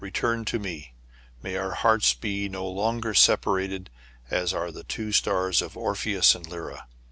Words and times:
return 0.03 0.43
to 0.43 0.57
me! 0.57 0.95
May 1.43 1.55
our 1.57 1.75
hearts 1.75 2.15
no 2.23 2.67
longer 2.67 3.11
be 3.11 3.15
separated 3.17 3.91
as 4.31 4.51
are 4.51 4.71
the 4.71 4.83
two 4.83 5.11
stars 5.11 5.61
of 5.61 5.77
Orpheus 5.77 6.33
and 6.33 6.49
Lyra 6.49 6.87